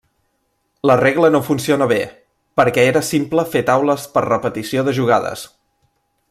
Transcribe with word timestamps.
La 0.91 0.93
regla 1.01 1.29
no 1.35 1.41
funcionà 1.49 1.87
bé, 1.91 1.99
perquè 2.61 2.87
era 2.93 3.05
simple 3.11 3.45
fer 3.53 3.63
taules 3.69 4.07
per 4.17 4.25
repetició 4.27 4.87
de 4.89 4.97
jugades. 5.03 5.47